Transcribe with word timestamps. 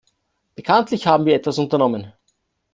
Bekanntlich 0.57 1.05
haben 1.05 1.25
wir 1.25 1.35
etwas 1.35 1.59
unternommen. 1.59 2.11